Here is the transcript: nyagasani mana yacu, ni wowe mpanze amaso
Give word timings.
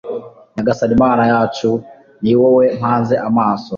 nyagasani 0.55 0.95
mana 1.03 1.23
yacu, 1.31 1.69
ni 2.21 2.31
wowe 2.39 2.65
mpanze 2.79 3.15
amaso 3.29 3.69